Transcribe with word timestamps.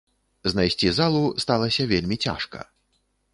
Знайсці 0.53 0.89
залу 0.99 1.21
сталася 1.45 1.87
вельмі 1.93 2.19
цяжка. 2.25 2.59